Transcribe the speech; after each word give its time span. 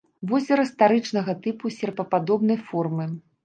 Возера 0.29 0.63
старычнага 0.69 1.37
тыпу, 1.45 1.75
серпападобнай 1.77 2.61
формы. 2.71 3.11